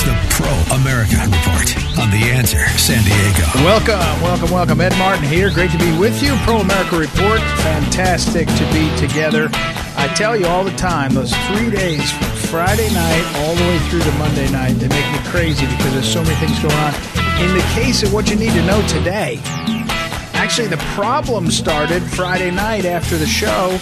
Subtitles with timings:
[0.00, 3.44] Is the Pro America Report on The Answer San Diego.
[3.64, 4.80] Welcome, welcome, welcome.
[4.80, 5.50] Ed Martin here.
[5.50, 6.34] Great to be with you.
[6.44, 7.40] Pro America Report.
[7.60, 9.50] Fantastic to be together.
[9.96, 13.78] I tell you all the time, those three days from Friday night all the way
[13.90, 16.94] through to Monday night, they make me crazy because there's so many things going on.
[17.42, 19.38] In the case of what you need to know today,
[20.32, 23.78] actually, the problem started Friday night after the show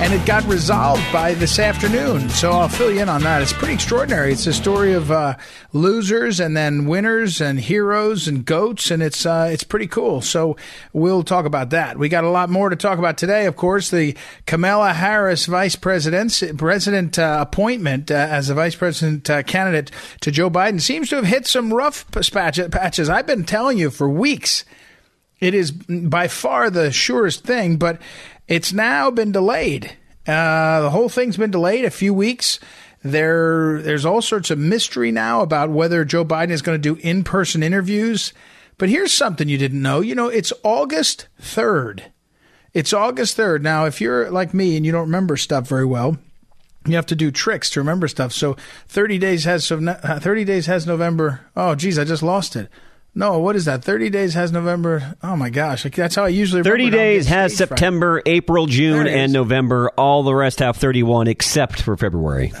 [0.00, 2.28] and it got resolved by this afternoon.
[2.28, 3.42] So I'll fill you in on that.
[3.42, 4.32] It's pretty extraordinary.
[4.32, 5.36] It's a story of uh,
[5.72, 10.20] losers and then winners and heroes and goats, and it's uh, it's pretty cool.
[10.20, 10.56] So
[10.92, 11.98] we'll talk about that.
[11.98, 13.46] We got a lot more to talk about today.
[13.46, 19.28] Of course, the Kamala Harris vice president president uh, appointment uh, as a vice president
[19.28, 19.90] uh, candidate
[20.20, 23.08] to Joe Biden seems to have hit some rough patches.
[23.08, 24.64] I've been telling you for weeks.
[25.40, 28.00] It is by far the surest thing, but
[28.48, 29.96] it's now been delayed.
[30.26, 32.58] Uh, the whole thing's been delayed a few weeks.
[33.02, 37.00] There, there's all sorts of mystery now about whether Joe Biden is going to do
[37.00, 38.32] in-person interviews.
[38.76, 40.00] But here's something you didn't know.
[40.00, 42.02] You know, it's August 3rd.
[42.74, 43.62] It's August 3rd.
[43.62, 46.18] Now, if you're like me and you don't remember stuff very well,
[46.86, 48.32] you have to do tricks to remember stuff.
[48.32, 48.56] So
[48.88, 51.40] 30 days has 30 days has November.
[51.56, 52.68] Oh, geez, I just lost it.
[53.18, 53.82] No, what is that?
[53.82, 55.16] 30 days has November.
[55.24, 58.22] Oh my gosh, that's how I usually 30 days has September.
[58.24, 59.90] April, June, and November.
[59.98, 62.52] All the rest have 31 except for February.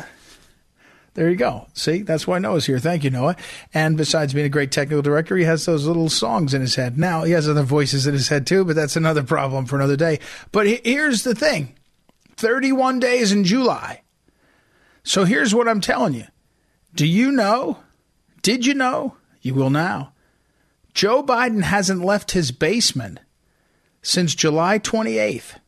[1.14, 1.68] There you go.
[1.74, 2.80] See, that's why Noah's here.
[2.80, 3.36] Thank you, Noah.
[3.72, 6.98] And besides being a great technical director, he has those little songs in his head.
[6.98, 9.94] Now, he has other voices in his head too, but that's another problem for another
[9.94, 10.18] day.
[10.50, 11.76] But here's the thing
[12.36, 14.02] 31 days in July.
[15.04, 16.26] So here's what I'm telling you.
[16.96, 17.78] Do you know?
[18.42, 19.14] Did you know?
[19.40, 20.14] You will now
[20.98, 23.20] Joe Biden hasn't left his basement
[24.02, 25.60] since July 28th.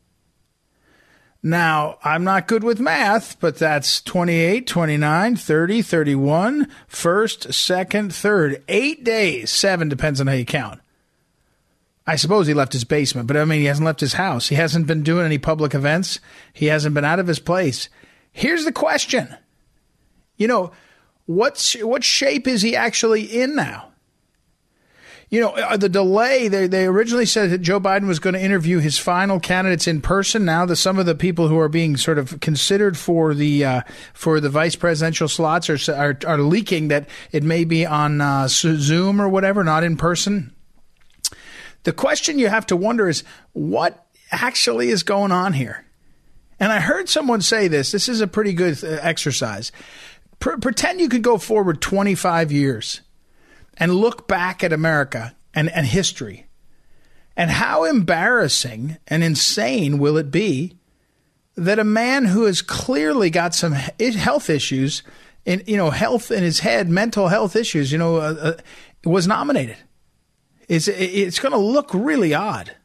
[1.40, 8.60] Now, I'm not good with math, but that's 28, 29, 30, 31, first, second, third.
[8.66, 9.52] Eight days.
[9.52, 10.80] Seven depends on how you count.
[12.08, 14.48] I suppose he left his basement, but I mean, he hasn't left his house.
[14.48, 16.18] He hasn't been doing any public events.
[16.52, 17.88] He hasn't been out of his place.
[18.32, 19.36] Here's the question.
[20.36, 20.72] You know,
[21.26, 23.89] what's, what shape is he actually in now?
[25.30, 28.42] You know, uh, the delay, they, they originally said that Joe Biden was going to
[28.42, 30.44] interview his final candidates in person.
[30.44, 33.82] Now, the, some of the people who are being sort of considered for the uh,
[34.12, 38.48] for the vice presidential slots are, are, are leaking that it may be on uh,
[38.48, 40.52] Zoom or whatever, not in person.
[41.84, 45.86] The question you have to wonder is what actually is going on here?
[46.58, 47.92] And I heard someone say this.
[47.92, 49.70] This is a pretty good uh, exercise.
[50.40, 53.00] pretend you could go forward 25 years
[53.80, 56.46] and look back at America and, and history.
[57.36, 60.76] And how embarrassing and insane will it be
[61.56, 65.02] that a man who has clearly got some health issues,
[65.46, 69.26] in you know, health in his head, mental health issues, you know, uh, uh, was
[69.26, 69.76] nominated?
[70.68, 72.76] It's it's going to look really odd.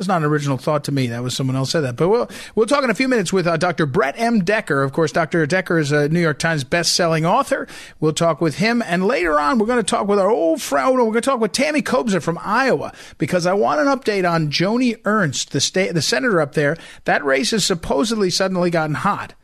[0.00, 1.08] That's not an original thought to me.
[1.08, 1.96] That was someone else said that.
[1.96, 3.84] But we'll we'll talk in a few minutes with uh, Dr.
[3.84, 4.42] Brett M.
[4.42, 4.82] Decker.
[4.82, 5.44] Of course, Dr.
[5.44, 7.68] Decker is a New York Times best-selling author.
[8.00, 10.92] We'll talk with him, and later on, we're going to talk with our old friend.
[10.92, 14.50] We're going to talk with Tammy Kobza from Iowa because I want an update on
[14.50, 16.78] Joni Ernst, the state, the senator up there.
[17.04, 19.34] That race has supposedly suddenly gotten hot.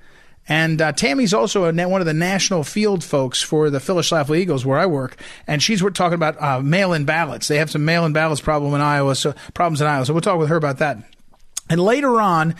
[0.48, 4.38] And uh, Tammy's also a, one of the national field folks for the Phyllis Schlafly
[4.38, 5.20] Eagles, where I work.
[5.46, 7.48] And she's talking about uh, mail-in ballots.
[7.48, 10.06] They have some mail-in ballots problem in Iowa, so problems in Iowa.
[10.06, 10.98] So we'll talk with her about that.
[11.68, 12.54] And later on,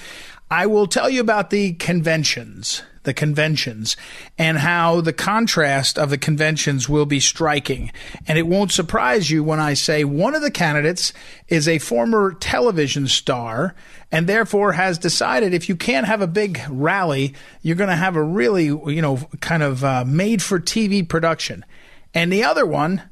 [0.50, 3.96] I will tell you about the conventions the conventions
[4.36, 7.90] and how the contrast of the conventions will be striking.
[8.28, 11.14] And it won't surprise you when I say one of the candidates
[11.48, 13.74] is a former television star
[14.12, 18.16] and therefore has decided if you can't have a big rally, you're going to have
[18.16, 21.64] a really, you know, kind of uh, made for TV production.
[22.12, 23.02] And the other one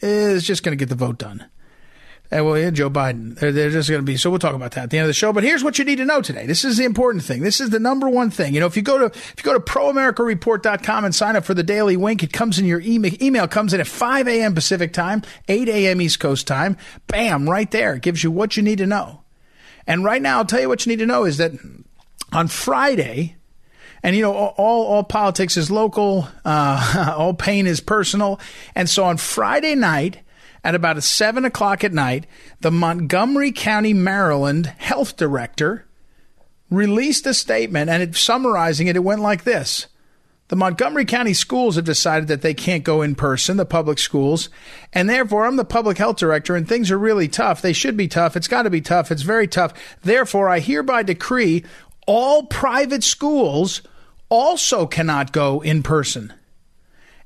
[0.00, 1.46] is just going to get the vote done.
[2.30, 3.38] And well, yeah, Joe Biden.
[3.38, 4.18] They're, they're just going to be.
[4.18, 5.32] So we'll talk about that at the end of the show.
[5.32, 6.44] But here's what you need to know today.
[6.44, 7.40] This is the important thing.
[7.42, 8.52] This is the number one thing.
[8.52, 11.54] You know, if you go to if you go to proamericareport.com and sign up for
[11.54, 13.12] the daily wink, it comes in your email.
[13.22, 14.54] Email comes in at 5 a.m.
[14.54, 16.02] Pacific time, 8 a.m.
[16.02, 16.76] East Coast time.
[17.06, 17.94] Bam, right there.
[17.94, 19.22] It gives you what you need to know.
[19.86, 21.52] And right now, I'll tell you what you need to know is that
[22.30, 23.36] on Friday,
[24.02, 28.38] And you know, all all politics is local, uh, all pain is personal.
[28.74, 30.18] And so on Friday night,
[30.64, 32.26] at about seven o'clock at night,
[32.60, 35.86] the Montgomery County, Maryland health director
[36.70, 39.86] released a statement, and it, summarizing it, it went like this.
[40.48, 44.48] The Montgomery County schools have decided that they can't go in person, the public schools,
[44.94, 47.60] and therefore I'm the public health director and things are really tough.
[47.60, 48.34] They should be tough.
[48.34, 49.12] It's got to be tough.
[49.12, 49.74] It's very tough.
[50.02, 51.64] Therefore, I hereby decree
[52.06, 53.82] all private schools
[54.30, 56.32] also cannot go in person.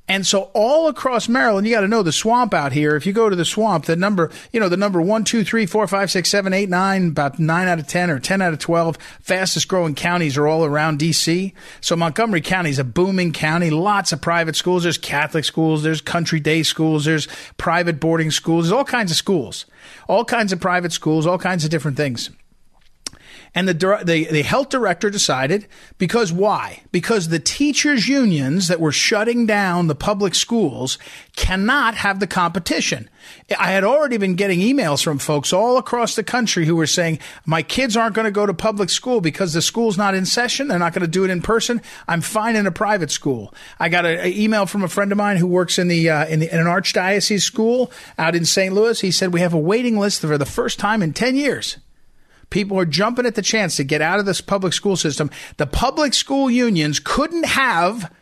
[0.09, 2.97] And so all across Maryland, you got to know the swamp out here.
[2.97, 5.65] If you go to the swamp, the number, you know, the number one, two, three,
[5.65, 8.59] four, five, six, seven, eight, nine, about nine out of 10 or 10 out of
[8.59, 11.53] 12 fastest growing counties are all around DC.
[11.81, 13.71] So Montgomery County is a booming county.
[13.71, 14.83] Lots of private schools.
[14.83, 15.85] There's Catholic schools.
[15.85, 17.05] There's country day schools.
[17.05, 18.67] There's private boarding schools.
[18.67, 19.67] There's all kinds of schools,
[20.09, 22.29] all kinds of private schools, all kinds of different things.
[23.55, 25.67] And the, the, the health director decided
[25.99, 26.83] because why?
[26.91, 30.99] Because the teachers unions that were shutting down the public schools
[31.37, 33.11] cannot have the competition.
[33.59, 37.19] I had already been getting emails from folks all across the country who were saying,
[37.45, 40.69] my kids aren't going to go to public school because the school's not in session.
[40.69, 41.83] They're not going to do it in person.
[42.09, 43.53] I'm fine in a private school.
[43.79, 46.41] I got an email from a friend of mine who works in the, uh, in,
[46.41, 48.75] the, in an archdiocese school out in St.
[48.75, 48.99] Louis.
[48.99, 51.77] He said, we have a waiting list for the first time in 10 years
[52.53, 55.31] People are jumping at the chance to get out of this public school system.
[55.57, 58.13] The public school unions couldn't have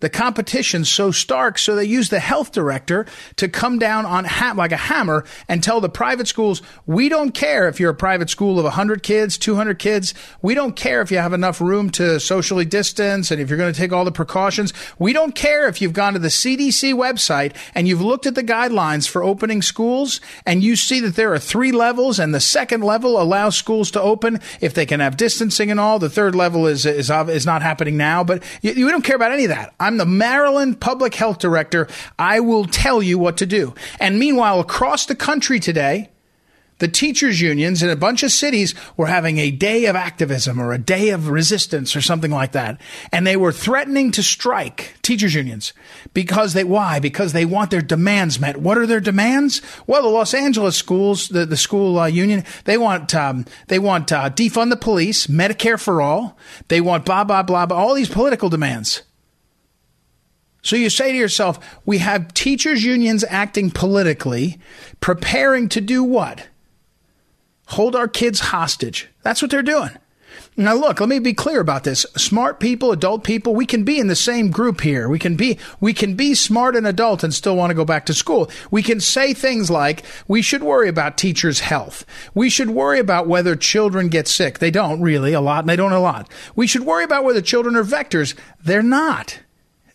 [0.00, 3.06] the competition so stark, so they use the health director
[3.36, 7.32] to come down on ha- like a hammer and tell the private schools, we don't
[7.32, 10.14] care if you're a private school of 100 kids, 200 kids.
[10.42, 13.72] We don't care if you have enough room to socially distance and if you're going
[13.72, 14.72] to take all the precautions.
[14.98, 18.44] We don't care if you've gone to the CDC website and you've looked at the
[18.44, 22.82] guidelines for opening schools and you see that there are three levels and the second
[22.82, 25.98] level allows schools to open if they can have distancing and all.
[25.98, 29.32] The third level is, is, is not happening now, but you, you don't care about
[29.32, 29.74] any of that.
[29.86, 31.86] I'm the Maryland Public Health Director.
[32.18, 33.72] I will tell you what to do.
[34.00, 36.10] And meanwhile, across the country today,
[36.78, 40.72] the teachers unions in a bunch of cities were having a day of activism or
[40.72, 42.80] a day of resistance or something like that.
[43.12, 45.72] And they were threatening to strike teachers unions
[46.12, 46.98] because they, why?
[46.98, 48.56] Because they want their demands met.
[48.56, 49.62] What are their demands?
[49.86, 54.10] Well, the Los Angeles schools, the, the school uh, union, they want, um, they want,
[54.10, 56.36] uh, defund the police, Medicare for all.
[56.66, 59.02] They want blah, blah, blah, blah, all these political demands.
[60.66, 64.58] So you say to yourself, we have teachers' unions acting politically,
[64.98, 66.48] preparing to do what?
[67.68, 69.08] Hold our kids hostage.
[69.22, 69.90] That's what they're doing.
[70.56, 72.04] Now, look, let me be clear about this.
[72.16, 75.08] Smart people, adult people, we can be in the same group here.
[75.08, 78.04] We can be, we can be smart and adult and still want to go back
[78.06, 78.50] to school.
[78.72, 82.04] We can say things like, we should worry about teachers' health.
[82.34, 84.58] We should worry about whether children get sick.
[84.58, 86.28] They don't really a lot, and they don't a lot.
[86.56, 88.34] We should worry about whether children are vectors.
[88.64, 89.38] They're not.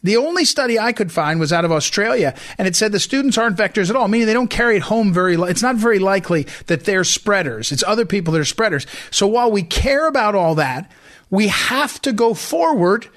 [0.04, 3.38] The only study I could find was out of Australia, and it said the students
[3.38, 5.38] aren't vectors at all, meaning they don't carry it home very.
[5.38, 7.72] Li- it's not very likely that they're spreaders.
[7.72, 8.88] It's other people that are spreaders.
[9.12, 10.92] So while we care about all that,
[11.30, 13.08] we have to go forward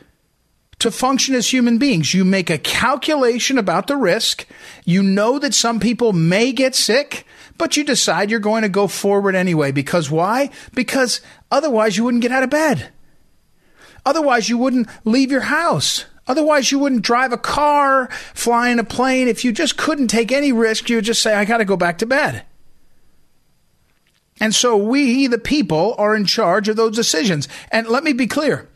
[0.81, 2.13] to function as human beings.
[2.13, 4.47] You make a calculation about the risk.
[4.85, 7.27] You know that some people may get sick,
[7.57, 9.73] but you decide you're going to go forward anyway.
[9.73, 10.51] Because why?
[10.75, 12.91] Because otherwise you wouldn't get out of bed.
[14.05, 16.05] Otherwise you wouldn't leave your house.
[16.27, 19.29] Otherwise, you wouldn't drive a car, fly in a plane.
[19.29, 21.77] If you just couldn't take any risk, you would just say, I got to go
[21.77, 22.45] back to bed.
[24.41, 27.49] And so we, the people, are in charge of those decisions.
[27.71, 28.69] And let me be clear.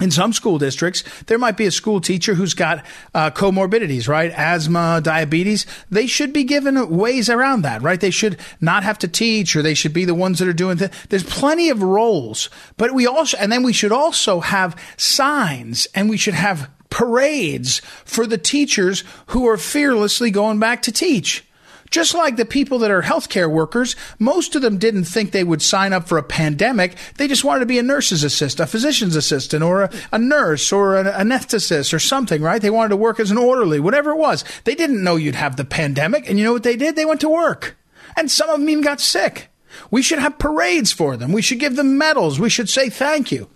[0.00, 4.32] In some school districts, there might be a school teacher who's got uh, comorbidities, right?
[4.34, 5.66] Asthma, diabetes.
[5.90, 8.00] They should be given ways around that, right?
[8.00, 10.78] They should not have to teach or they should be the ones that are doing
[10.78, 12.48] th- There's plenty of roles,
[12.78, 17.80] but we also, and then we should also have signs and we should have parades
[18.04, 21.44] for the teachers who are fearlessly going back to teach.
[21.90, 25.60] Just like the people that are healthcare workers, most of them didn't think they would
[25.60, 26.96] sign up for a pandemic.
[27.16, 30.70] They just wanted to be a nurse's assistant, a physician's assistant, or a, a nurse,
[30.70, 32.62] or an anesthetist, or something, right?
[32.62, 34.44] They wanted to work as an orderly, whatever it was.
[34.62, 36.28] They didn't know you'd have the pandemic.
[36.30, 36.94] And you know what they did?
[36.94, 37.76] They went to work.
[38.16, 39.48] And some of them even got sick.
[39.90, 41.32] We should have parades for them.
[41.32, 42.38] We should give them medals.
[42.38, 43.48] We should say thank you.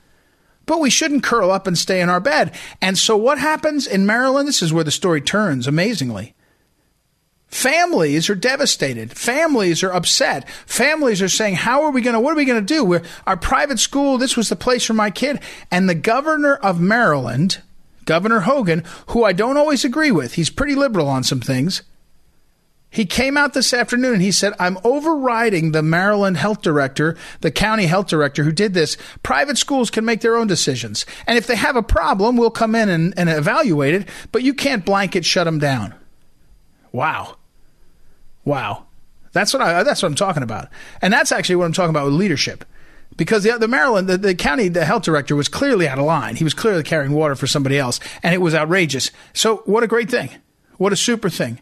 [0.66, 2.52] But we shouldn't curl up and stay in our bed.
[2.80, 4.49] And so what happens in Maryland?
[4.49, 6.35] This is where the story turns amazingly.
[7.49, 9.12] Families are devastated.
[9.12, 10.49] Families are upset.
[10.66, 12.85] Families are saying, how are we going to, what are we going to do?
[12.85, 15.38] We're, our private school, this was the place for my kid.
[15.71, 17.62] And the governor of Maryland,
[18.06, 21.83] Governor Hogan, who I don't always agree with, he's pretty liberal on some things.
[22.95, 27.51] He came out this afternoon and he said, I'm overriding the Maryland health director, the
[27.51, 28.97] county health director who did this.
[29.25, 31.05] Private schools can make their own decisions.
[31.27, 34.55] And if they have a problem, we'll come in and, and evaluate it, but you
[34.55, 35.93] can't blanket shut them down.
[36.93, 37.37] Wow.
[38.45, 38.87] Wow.
[39.33, 40.69] That's what I, that's what I'm talking about.
[41.03, 42.65] And that's actually what I'm talking about with leadership.
[43.17, 46.37] Because the, the Maryland, the, the county, the health director was clearly out of line.
[46.37, 49.11] He was clearly carrying water for somebody else, and it was outrageous.
[49.33, 50.31] So, what a great thing.
[50.79, 51.61] What a super thing.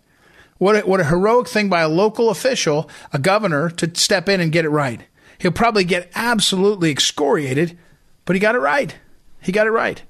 [0.63, 4.39] What a, what a heroic thing by a local official, a governor, to step in
[4.39, 5.01] and get it right.
[5.39, 7.77] He'll probably get absolutely excoriated,
[8.25, 8.95] but he got it right.
[9.41, 10.01] He got it right.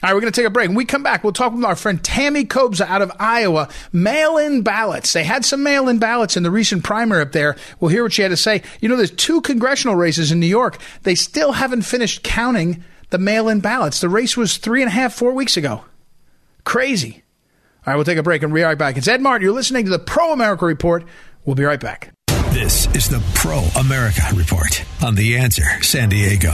[0.00, 0.68] All right, we're going to take a break.
[0.68, 3.68] When we come back, we'll talk with our friend Tammy Kobza out of Iowa.
[3.92, 5.12] Mail in ballots.
[5.12, 7.56] They had some mail in ballots in the recent primary up there.
[7.80, 8.62] We'll hear what she had to say.
[8.80, 10.78] You know, there's two congressional races in New York.
[11.02, 14.00] They still haven't finished counting the mail in ballots.
[14.00, 15.84] The race was three and a half, four weeks ago.
[16.62, 17.23] Crazy.
[17.86, 18.96] All right, we'll take a break and be right back.
[18.96, 19.44] It's Ed Martin.
[19.44, 21.04] You're listening to the Pro America Report.
[21.44, 22.14] We'll be right back.
[22.48, 26.50] This is the Pro America Report on The Answer San Diego.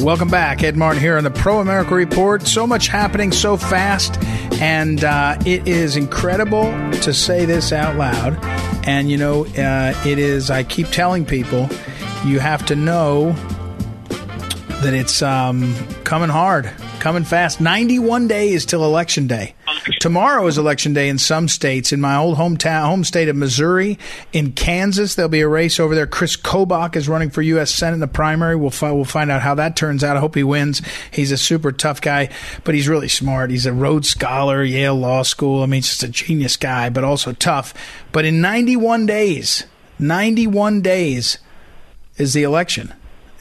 [0.00, 0.62] Welcome back.
[0.62, 2.46] Ed Martin here on the Pro America Report.
[2.46, 4.22] So much happening so fast,
[4.60, 6.64] and uh, it is incredible
[7.02, 8.38] to say this out loud.
[8.86, 11.68] And, you know, uh, it is, I keep telling people,
[12.24, 13.32] you have to know
[14.82, 16.70] that it's um, coming hard,
[17.00, 17.60] coming fast.
[17.60, 19.55] 91 days till Election Day.
[20.00, 21.92] Tomorrow is election day in some states.
[21.92, 23.98] In my old hometown, home state of Missouri,
[24.32, 26.06] in Kansas, there'll be a race over there.
[26.06, 27.72] Chris Kobach is running for U.S.
[27.72, 28.56] Senate in the primary.
[28.56, 30.16] We'll fi- we'll find out how that turns out.
[30.16, 30.82] I hope he wins.
[31.12, 32.30] He's a super tough guy,
[32.64, 33.50] but he's really smart.
[33.50, 35.62] He's a Rhodes Scholar, Yale Law School.
[35.62, 37.72] I mean, he's just a genius guy, but also tough.
[38.10, 39.64] But in 91 days,
[39.98, 41.38] 91 days
[42.16, 42.92] is the election.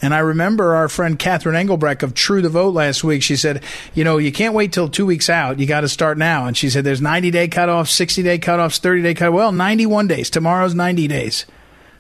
[0.02, 3.24] And I remember our friend Catherine Engelbrecht of True the Vote last week.
[3.24, 5.60] She said, you know, you can't wait till two weeks out.
[5.60, 6.46] You got to start now.
[6.46, 9.32] And she said, there's 90 day cutoffs, 60 day cutoffs, 30 day cut.
[9.32, 10.30] Well, 91 days.
[10.30, 11.46] Tomorrow's 90 days.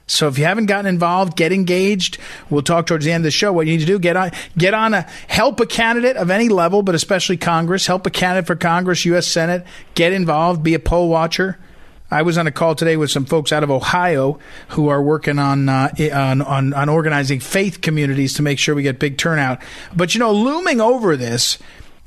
[0.07, 2.19] So if you haven't gotten involved, get engaged.
[2.49, 3.51] We'll talk towards the end of the show.
[3.51, 6.47] What you need to do, get on, get on a, help a candidate of any
[6.47, 7.87] level, but especially Congress.
[7.87, 9.25] Help a candidate for Congress, U.S.
[9.25, 9.65] Senate.
[9.95, 10.61] Get involved.
[10.61, 11.57] Be a poll watcher.
[12.11, 15.39] I was on a call today with some folks out of Ohio who are working
[15.39, 19.61] on, uh, on, on on organizing faith communities to make sure we get big turnout.
[19.95, 21.57] But you know, looming over this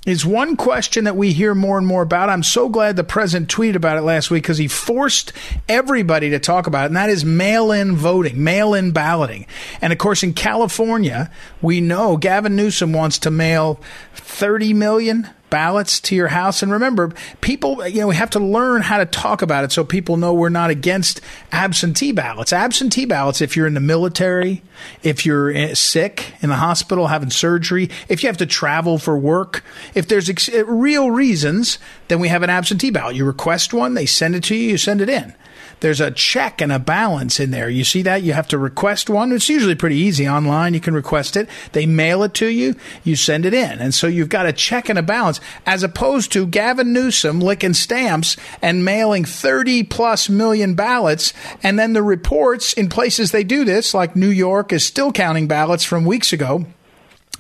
[0.07, 2.31] is one question that we hear more and more about.
[2.31, 5.33] I'm so glad the president tweeted about it last week because he forced
[5.69, 9.47] everybody to talk about it, and that is mail in voting, mail in balloting.
[9.83, 13.81] And of course, in California, we know Gavin Newsom wants to mail
[14.15, 16.63] 30 million ballots to your house.
[16.63, 19.85] And remember, people, you know, we have to learn how to talk about it so
[19.85, 21.21] people know we're not against
[21.53, 22.53] absentee ballots.
[22.53, 24.63] Absentee ballots, if you're in the military,
[25.03, 29.65] if you're sick in the hospital having surgery, if you have to travel for work,
[29.95, 31.79] if there's ex- eh, real reasons,
[32.09, 33.17] then we have an absentee ballot.
[33.17, 35.35] You request one, they send it to you, you send it in
[35.81, 37.69] there's a check and a balance in there.
[37.69, 38.23] You see that?
[38.23, 39.33] You have to request one.
[39.33, 40.75] It's usually pretty easy online.
[40.75, 41.49] You can request it.
[41.73, 42.75] They mail it to you.
[43.05, 43.79] You send it in.
[43.79, 47.75] And so you've got a check and a balance as opposed to Gavin Newsom licking
[47.75, 51.33] stamps and mailing 30 plus million ballots.
[51.63, 55.49] And then the reports in places they do this, like New York is still counting
[55.49, 56.67] ballots from weeks ago.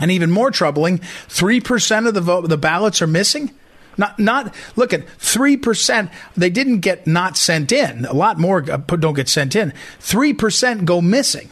[0.00, 3.50] And even more troubling, 3% of the vote, the ballots are missing.
[3.98, 6.10] Not, not look at three percent.
[6.36, 8.04] They didn't get not sent in.
[8.06, 9.72] A lot more uh, don't get sent in.
[9.98, 11.50] Three percent go missing.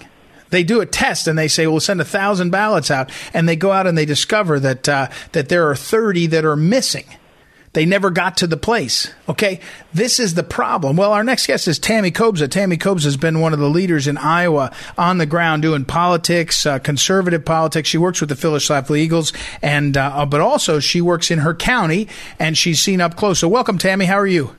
[0.51, 3.57] They do a test and they say we'll send a thousand ballots out, and they
[3.57, 7.05] go out and they discover that uh, that there are thirty that are missing.
[7.77, 9.13] They never got to the place.
[9.29, 9.61] Okay.
[9.93, 10.97] This is the problem.
[10.97, 12.51] Well, our next guest is Tammy Kobza.
[12.51, 16.65] Tammy Kobza has been one of the leaders in Iowa on the ground doing politics,
[16.65, 17.87] uh, conservative politics.
[17.87, 21.55] She works with the Schlafly Eagles and, uh, uh, but also she works in her
[21.55, 23.41] county and she's seen up close.
[23.41, 24.07] So welcome, Tammy.
[24.07, 24.57] How are you?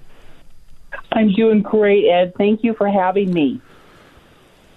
[1.12, 2.34] I'm doing great, Ed.
[2.38, 3.60] Thank you for having me.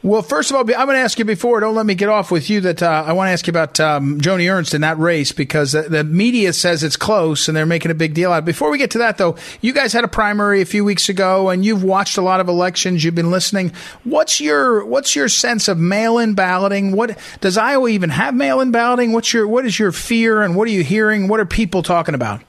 [0.03, 1.61] Well, first of all, I'm going to ask you before.
[1.61, 2.63] Don't let me get off with you.
[2.63, 5.73] That uh, I want to ask you about um, Joni Ernst in that race because
[5.73, 8.39] the, the, media says it's close and they're making a big deal out.
[8.39, 8.47] of it.
[8.47, 11.51] Before we get to that, though, you guys had a primary a few weeks ago,
[11.51, 13.05] and you've watched a lot of elections.
[13.05, 13.73] You've been listening.
[14.05, 16.93] What's your What's your sense of mail-in balloting?
[16.93, 19.13] What does Iowa even have mail-in balloting?
[19.13, 21.29] What's your What is your fear, and what are you hearing?
[21.29, 22.41] What are people talking about?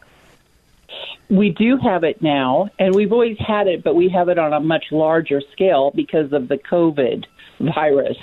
[1.30, 4.54] We do have it now, and we've always had it, but we have it on
[4.54, 7.26] a much larger scale because of the COVID
[7.62, 8.18] virus.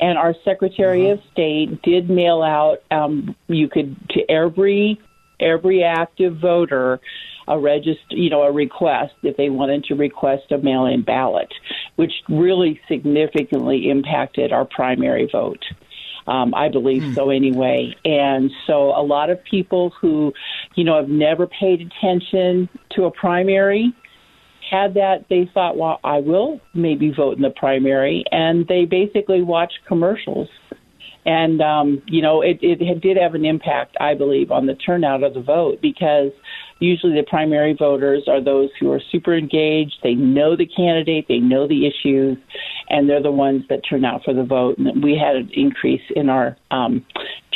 [0.00, 1.20] And our Secretary uh-huh.
[1.20, 5.00] of State did mail out um, you could to every
[5.40, 7.00] every active voter
[7.48, 11.52] a register, you know, a request if they wanted to request a mail-in ballot,
[11.96, 15.64] which really significantly impacted our primary vote.
[16.28, 17.14] Um, I believe mm.
[17.14, 17.96] so anyway.
[18.04, 20.32] And so a lot of people who,
[20.76, 23.92] you know, have never paid attention to a primary
[24.70, 29.42] had that they thought, well, I will maybe vote in the primary, and they basically
[29.42, 30.48] watched commercials.
[31.26, 35.22] And um, you know, it, it did have an impact, I believe, on the turnout
[35.22, 36.30] of the vote because
[36.78, 39.96] usually the primary voters are those who are super engaged.
[40.02, 42.38] They know the candidate, they know the issues,
[42.88, 44.78] and they're the ones that turn out for the vote.
[44.78, 47.04] And we had an increase in our um,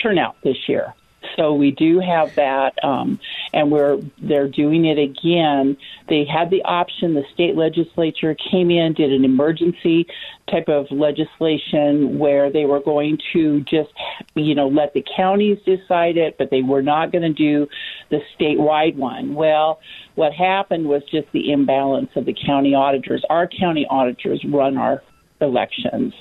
[0.03, 0.93] turnout this year.
[1.37, 3.19] So we do have that, um,
[3.53, 5.77] and we're they're doing it again.
[6.09, 7.15] They had the option.
[7.15, 10.07] The state legislature came in, did an emergency
[10.51, 13.91] type of legislation where they were going to just,
[14.35, 17.67] you know, let the counties decide it, but they were not going to do
[18.11, 19.35] the statewide one.
[19.35, 19.81] Well,
[20.15, 23.25] what happened was just the imbalance of the county auditors.
[23.31, 25.03] Our county auditors run our
[25.41, 26.15] elections.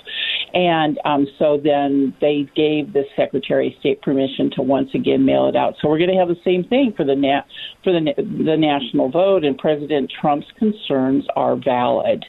[0.54, 5.48] And um, so then they gave the Secretary of State permission to once again mail
[5.48, 5.76] it out.
[5.82, 7.44] So we're going to have the same thing for the na-
[7.84, 12.24] for the the national vote, and President Trump's concerns are valid.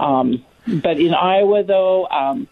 [0.00, 2.48] Um, but in Iowa, though, um,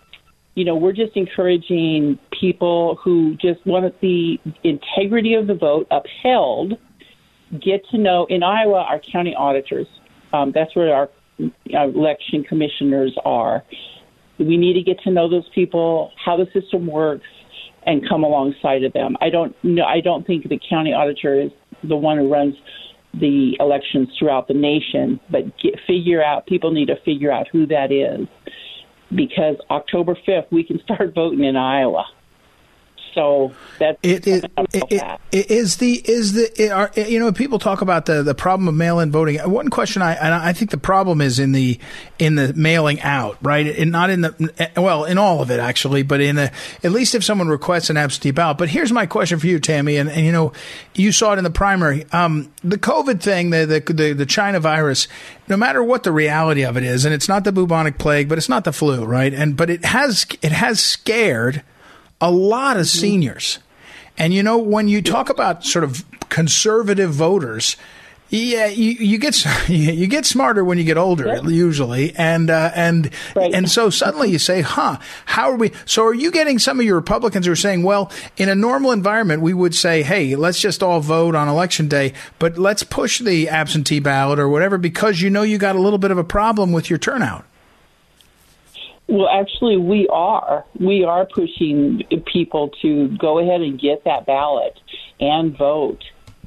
[0.55, 6.79] you know, we're just encouraging people who just want the integrity of the vote upheld.
[7.59, 9.87] Get to know in Iowa our county auditors.
[10.33, 11.11] Um, that's where our
[11.67, 13.65] election commissioners are.
[14.39, 17.27] We need to get to know those people, how the system works,
[17.87, 19.17] and come alongside of them.
[19.21, 19.85] I don't know.
[19.85, 21.51] I don't think the county auditor is
[21.83, 22.55] the one who runs
[23.15, 26.47] the elections throughout the nation, but get, figure out.
[26.47, 28.29] People need to figure out who that is,
[29.15, 32.05] because October fifth we can start voting in Iowa.
[33.15, 37.81] So that's it is it, it is the is the are, you know people talk
[37.81, 39.39] about the the problem of mail-in voting.
[39.39, 41.79] One question I and I think the problem is in the
[42.19, 43.67] in the mailing out, right?
[43.67, 46.53] And not in the well in all of it actually, but in the
[46.85, 48.59] at least if someone requests an absentee ballot.
[48.59, 50.53] But here's my question for you, Tammy, and, and you know
[50.95, 52.05] you saw it in the primary.
[52.13, 55.09] Um, the COVID thing, the, the the the China virus,
[55.49, 58.39] no matter what the reality of it is, and it's not the bubonic plague, but
[58.39, 59.33] it's not the flu, right?
[59.33, 61.63] And but it has it has scared
[62.21, 63.59] a lot of seniors.
[64.17, 67.77] And you know, when you talk about sort of conservative voters,
[68.31, 73.11] yeah, you, you get you get smarter when you get older, usually, and uh, and
[73.35, 73.55] right.
[73.55, 74.99] and so suddenly you say, "Huh?
[75.25, 78.11] How are we?" So are you getting some of your Republicans who are saying, "Well,
[78.37, 82.13] in a normal environment, we would say, hey, let's just all vote on election day,
[82.39, 85.99] but let's push the absentee ballot or whatever because you know you got a little
[85.99, 87.47] bit of a problem with your turnout."
[89.09, 90.65] Well, actually, we are.
[90.79, 94.79] We are pushing people to go ahead and get that ballot
[95.19, 96.05] and vote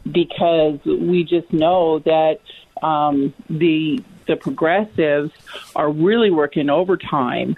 [0.10, 2.39] because we just know that
[2.84, 5.32] um, the the progressives
[5.76, 7.58] are really working overtime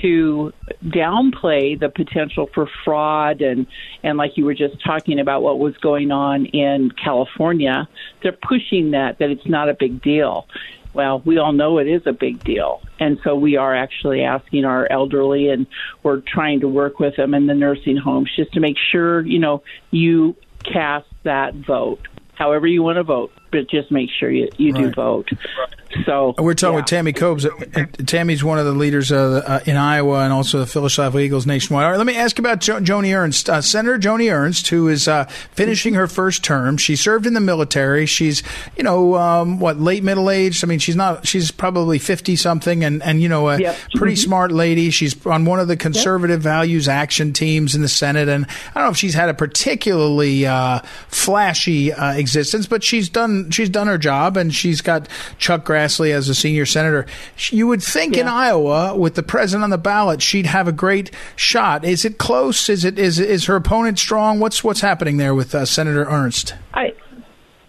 [0.00, 0.52] to
[0.86, 3.66] downplay the potential for fraud and
[4.02, 7.88] and like you were just talking about what was going on in California
[8.22, 10.48] they're pushing that that it's not a big deal
[10.94, 12.80] well, we all know it is a big deal.
[13.00, 15.66] And so we are actually asking our elderly and
[16.02, 19.38] we're trying to work with them in the nursing homes just to make sure, you
[19.38, 22.00] know, you cast that vote
[22.34, 24.84] however you want to vote, but just make sure you, you right.
[24.84, 25.30] do vote.
[26.04, 26.80] So we're talking yeah.
[26.80, 27.76] with Tammy Kobza.
[27.76, 31.46] Uh, Tammy's one of the leaders uh, in Iowa and also the Phyllis Schlafly Eagles
[31.46, 31.84] nationwide.
[31.84, 35.06] All right, let me ask about jo- Joni Ernst, uh, Senator Joni Ernst, who is
[35.08, 36.76] uh, finishing her first term.
[36.76, 38.06] She served in the military.
[38.06, 38.42] She's
[38.76, 40.64] you know um, what late middle aged.
[40.64, 41.26] I mean, she's not.
[41.26, 43.76] She's probably fifty something, and and you know a yep.
[43.94, 44.24] pretty mm-hmm.
[44.24, 44.90] smart lady.
[44.90, 46.44] She's on one of the conservative yep.
[46.44, 50.46] values action teams in the Senate, and I don't know if she's had a particularly
[50.46, 55.64] uh, flashy uh, existence, but she's done she's done her job, and she's got Chuck
[55.64, 57.06] Grass Grassley as a senior senator.
[57.50, 58.22] You would think yeah.
[58.22, 61.84] in Iowa, with the president on the ballot, she'd have a great shot.
[61.84, 62.68] Is it close?
[62.68, 64.40] Is it is is her opponent strong?
[64.40, 66.54] What's what's happening there with uh, Senator Ernst?
[66.72, 66.94] I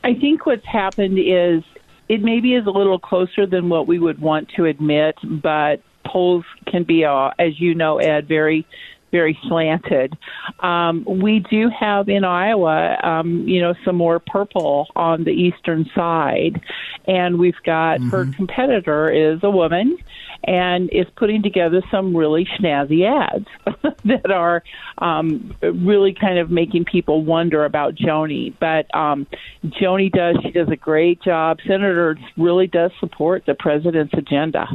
[0.03, 1.63] I think what's happened is
[2.07, 6.45] it maybe is a little closer than what we would want to admit, but polls
[6.67, 8.67] can be, uh, as you know, Ed, very
[9.15, 10.13] very slanted.
[10.59, 15.89] Um, we do have in Iowa, um, you know, some more purple on the eastern
[15.95, 16.59] side,
[17.07, 18.09] and we've got mm-hmm.
[18.09, 19.97] her competitor is a woman
[20.43, 23.47] and is putting together some really snazzy ads
[24.03, 24.63] that are
[24.97, 28.53] um, really kind of making people wonder about Joni.
[28.59, 29.27] But um,
[29.65, 31.59] Joni does; she does a great job.
[31.65, 34.67] Senator really does support the president's agenda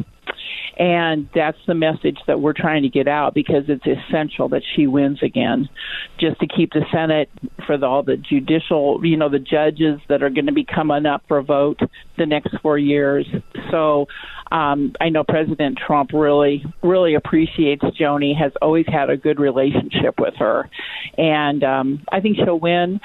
[0.79, 4.87] And that's the message that we're trying to get out because it's essential that she
[4.87, 5.69] wins again,
[6.19, 7.29] just to keep the Senate
[7.67, 11.07] for the, all the judicial, you know, the judges that are going to be coming
[11.07, 11.81] up for vote
[12.17, 13.27] the next four years.
[13.71, 14.07] So
[14.51, 20.19] um, I know President Trump really, really appreciates Joni, has always had a good relationship
[20.19, 20.69] with her.
[21.17, 23.01] And um, I think she'll win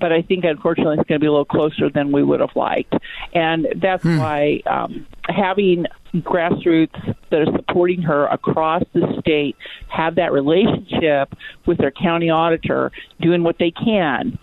[0.00, 2.54] but I think unfortunately it's going to be a little closer than we would have
[2.54, 2.94] liked.
[3.34, 4.18] And that's hmm.
[4.18, 9.56] why um, having grassroots that are supporting her across the state
[9.88, 11.34] have that relationship
[11.66, 14.38] with their county auditor, doing what they can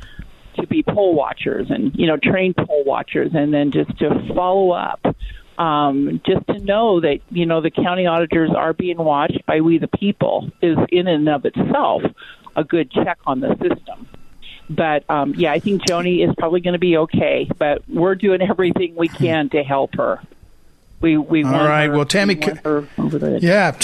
[0.58, 4.72] to be poll watchers and you know train poll watchers, and then just to follow
[4.72, 5.02] up.
[5.58, 9.78] Um, just to know that you know the county auditors are being watched by we
[9.78, 12.04] the people is in and of itself
[12.58, 14.05] a good check on the system.
[14.70, 17.50] But um, yeah, I think Joni is probably going to be okay.
[17.58, 20.22] But we're doing everything we can to help her.
[21.02, 21.88] We we all right.
[21.88, 22.42] Her, well, Tammy, we
[23.40, 23.78] yeah.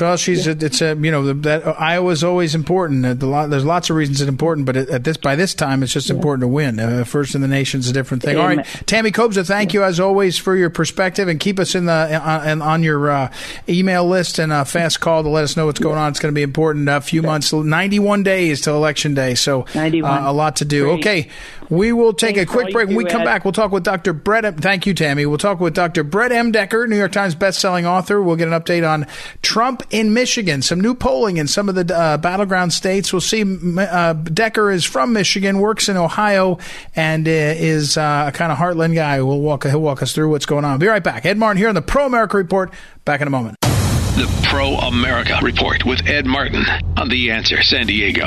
[0.00, 0.52] Well, she's yeah.
[0.52, 3.20] a, it's a you know that Iowa is always important.
[3.20, 6.16] there's lots of reasons it's important, but at this by this time it's just yeah.
[6.16, 6.78] important to win.
[6.78, 8.36] Uh, first in the nation is a different thing.
[8.36, 8.50] Amen.
[8.50, 9.80] All right, Tammy Kobza, thank yeah.
[9.80, 13.32] you as always for your perspective and keep us in the on, on your uh,
[13.68, 16.10] email list and a fast call to let us know what's going on.
[16.10, 16.88] It's going to be important.
[16.88, 20.84] A few months, 91 days till election day, so uh, a lot to do.
[20.84, 20.98] Great.
[20.98, 21.28] Okay,
[21.70, 22.88] we will take Thanks a quick break.
[22.88, 24.12] When we come back, we'll talk with Dr.
[24.12, 24.44] Brett.
[24.44, 25.26] M- Thank you, Tammy.
[25.26, 26.04] We'll talk with Dr.
[26.04, 26.52] Brett M.
[26.52, 28.22] Decker, New York Times bestselling author.
[28.22, 29.06] We'll get an update on
[29.42, 33.12] Trump in Michigan, some new polling in some of the uh, battleground states.
[33.12, 33.44] We'll see.
[33.78, 36.58] Uh, Decker is from Michigan, works in Ohio,
[36.94, 39.20] and uh, is uh, a kind of heartland guy.
[39.22, 39.64] We'll walk.
[39.64, 40.78] He'll walk us through what's going on.
[40.78, 41.26] Be right back.
[41.26, 42.72] Ed Martin here on the Pro America Report.
[43.04, 43.56] Back in a moment.
[43.60, 46.64] The Pro America Report with Ed Martin
[46.96, 48.26] on The Answer San Diego.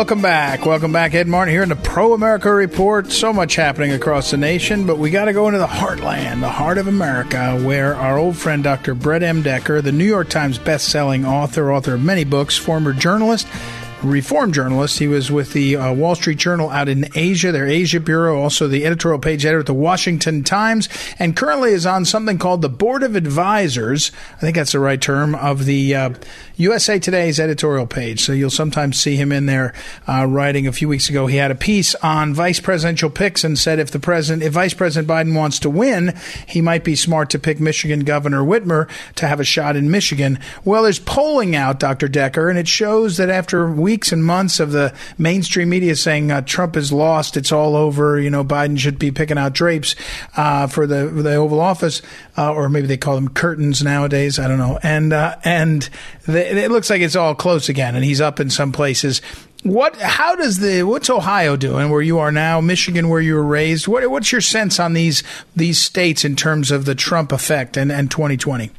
[0.00, 0.64] Welcome back.
[0.64, 1.12] Welcome back.
[1.12, 3.12] Ed Martin here in the Pro America Report.
[3.12, 6.48] So much happening across the nation, but we got to go into the heartland, the
[6.48, 8.94] heart of America, where our old friend Dr.
[8.94, 9.42] Brett M.
[9.42, 13.46] Decker, the New York Times best-selling author, author of many books, former journalist,
[14.02, 14.98] reform journalist.
[14.98, 18.68] He was with the uh, Wall Street Journal out in Asia, their Asia bureau, also
[18.68, 22.68] the editorial page editor at the Washington Times, and currently is on something called the
[22.68, 24.12] Board of Advisors.
[24.36, 26.10] I think that's the right term of the uh,
[26.56, 28.20] USA Today's editorial page.
[28.20, 29.72] So you'll sometimes see him in there
[30.08, 30.66] uh, writing.
[30.66, 33.90] A few weeks ago, he had a piece on vice presidential picks and said if
[33.90, 36.14] the president, if Vice President Biden wants to win,
[36.46, 40.38] he might be smart to pick Michigan Governor Whitmer to have a shot in Michigan.
[40.64, 42.08] Well, there's polling out, Dr.
[42.08, 46.30] Decker, and it shows that after we weeks and months of the mainstream media saying
[46.30, 48.20] uh, Trump is lost, it's all over.
[48.20, 49.96] You know, Biden should be picking out drapes
[50.36, 52.00] uh, for the the Oval Office,
[52.38, 54.38] uh, or maybe they call them curtains nowadays.
[54.38, 54.78] I don't know.
[54.84, 55.90] And uh, and
[56.26, 59.22] the, it looks like it's all close again, and he's up in some places.
[59.64, 59.96] What?
[59.96, 60.84] How does the?
[60.84, 61.90] What's Ohio doing?
[61.90, 63.88] Where you are now, Michigan, where you were raised.
[63.88, 65.24] What, what's your sense on these
[65.56, 68.70] these states in terms of the Trump effect and, and 2020?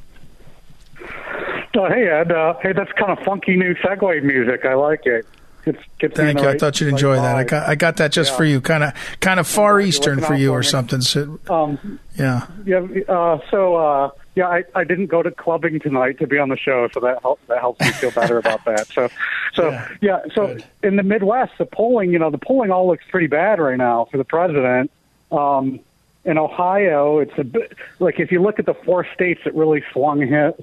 [1.75, 2.31] Oh, hey Ed.
[2.31, 4.65] Uh, hey, that's kind of funky new segue music.
[4.65, 5.25] I like it.
[5.63, 6.45] Gets, gets Thank you.
[6.45, 7.35] Right, I thought you'd enjoy that.
[7.35, 8.37] I got I got that just yeah.
[8.37, 8.61] for you.
[8.61, 11.01] Kind of kind of far eastern for you or something.
[11.01, 12.47] So, um, yeah.
[12.65, 12.79] Yeah.
[13.07, 16.57] Uh, so uh, yeah, I, I didn't go to clubbing tonight to be on the
[16.57, 18.87] show, so that helps that helps me feel better about that.
[18.87, 19.09] So
[19.53, 20.65] so yeah, yeah so good.
[20.81, 24.07] in the Midwest, the polling, you know, the polling all looks pretty bad right now
[24.09, 24.89] for the president.
[25.31, 25.79] Um,
[26.23, 29.83] in Ohio, it's a bit like if you look at the four states that really
[29.91, 30.21] swung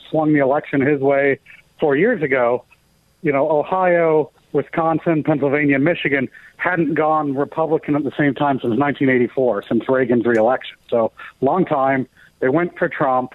[0.08, 1.40] swung the election his way
[1.80, 2.64] four years ago,
[3.22, 9.64] you know, Ohio, Wisconsin, Pennsylvania, Michigan hadn't gone Republican at the same time since 1984,
[9.64, 10.76] since Reagan's reelection.
[10.88, 12.06] So long time.
[12.40, 13.34] They went for Trump,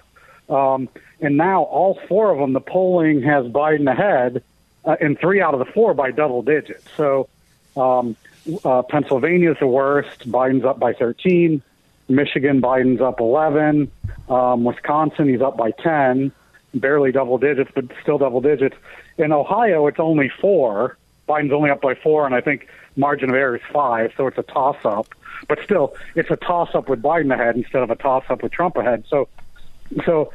[0.49, 0.87] um,
[1.19, 4.41] and now all four of them, the polling has Biden ahead,
[4.85, 6.85] uh, in three out of the four by double digits.
[6.95, 7.27] So
[7.75, 8.15] um,
[8.63, 10.31] uh, the worst.
[10.31, 11.61] Biden's up by 13.
[12.07, 13.91] Michigan, Biden's up 11.
[14.29, 16.31] Um, Wisconsin, he's up by 10,
[16.73, 18.75] barely double digits, but still double digits.
[19.17, 20.97] In Ohio, it's only four.
[21.27, 24.37] Biden's only up by four, and I think margin of error is five, so it's
[24.37, 25.07] a toss up.
[25.47, 28.51] But still, it's a toss up with Biden ahead instead of a toss up with
[28.51, 29.05] Trump ahead.
[29.09, 29.27] So,
[30.05, 30.31] so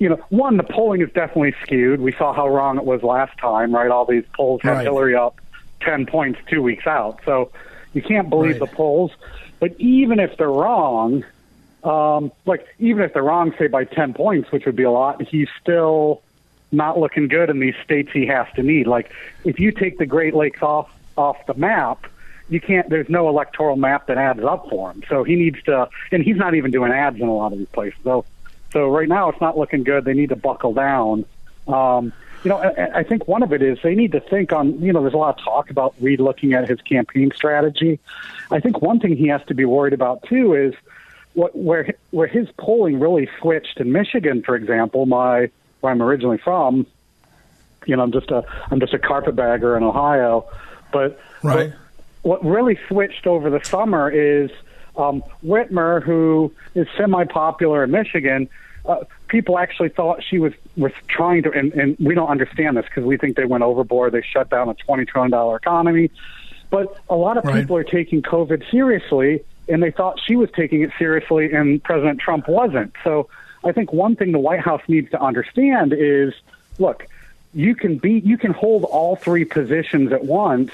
[0.00, 2.00] you know, one, the polling is definitely skewed.
[2.00, 3.90] We saw how wrong it was last time, right?
[3.90, 4.82] All these polls had right.
[4.82, 5.40] Hillary up
[5.80, 7.20] 10 points two weeks out.
[7.24, 7.50] So
[7.92, 8.70] you can't believe right.
[8.70, 9.12] the polls.
[9.60, 11.24] But even if they're wrong,
[11.82, 15.22] um, like even if they're wrong, say by ten points, which would be a lot,
[15.22, 16.22] he's still
[16.72, 18.86] not looking good in these states he has to need.
[18.86, 19.10] Like
[19.44, 22.06] if you take the Great Lakes off off the map,
[22.48, 22.88] you can't.
[22.88, 25.02] There's no electoral map that adds up for him.
[25.08, 27.68] So he needs to, and he's not even doing ads in a lot of these
[27.68, 27.98] places.
[28.04, 28.24] So,
[28.72, 30.04] so right now it's not looking good.
[30.04, 31.24] They need to buckle down.
[31.66, 32.12] Um,
[32.46, 34.92] you know, I, I think one of it is they need to think on, you
[34.92, 37.98] know, there's a lot of talk about Reid looking at his campaign strategy.
[38.52, 40.72] I think one thing he has to be worried about too is
[41.34, 46.38] what, where where his polling really switched in Michigan, for example, my where I'm originally
[46.38, 46.86] from.
[47.84, 50.48] You know, I'm just a I'm just a carpetbagger in Ohio,
[50.92, 51.72] but right.
[51.72, 51.78] But
[52.22, 54.52] what really switched over the summer is
[54.96, 58.48] um, Whitmer, who is semi-popular in Michigan.
[58.84, 58.98] Uh,
[59.28, 63.04] people actually thought she was was trying to, and, and we don't understand this because
[63.04, 64.12] we think they went overboard.
[64.12, 66.10] They shut down a twenty trillion dollar economy,
[66.70, 67.60] but a lot of right.
[67.60, 72.20] people are taking COVID seriously, and they thought she was taking it seriously, and President
[72.20, 72.94] Trump wasn't.
[73.04, 73.28] So
[73.64, 76.34] I think one thing the White House needs to understand is,
[76.78, 77.06] look,
[77.54, 80.70] you can be, you can hold all three positions at once,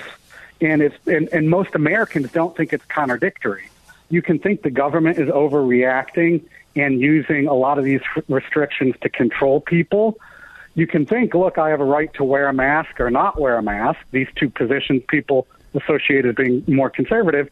[0.61, 3.69] and it's, and, and most Americans don't think it's contradictory.
[4.11, 6.43] You can think the government is overreacting
[6.74, 10.18] and using a lot of these restrictions to control people.
[10.74, 13.58] You can think, look, I have a right to wear a mask or not wear
[13.58, 14.00] a mask.
[14.11, 17.48] These two positions people associate as being more conservative.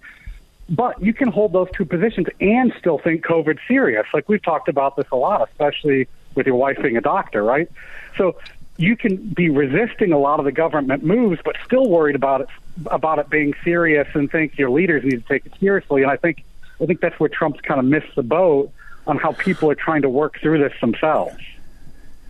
[0.69, 4.07] But you can hold those two positions and still think COVID serious.
[4.15, 7.69] Like we've talked about this a lot, especially with your wife being a doctor, right?
[8.17, 8.37] So
[8.77, 12.49] you can be resisting a lot of the government moves, but still worried about it
[12.87, 16.03] about it being serious and think your leaders need to take it seriously.
[16.03, 16.45] And I think
[16.81, 18.73] I think that's where Trump's kind of missed the boat
[19.11, 21.37] on how people are trying to work through this themselves.